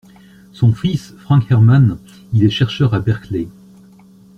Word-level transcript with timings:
Son 0.51 0.73
fils, 0.73 1.13
Franck 1.19 1.51
Herman, 1.51 1.99
il 2.33 2.43
est 2.43 2.49
chercheur 2.49 2.95
à 2.95 2.99
Berkeley… 2.99 3.47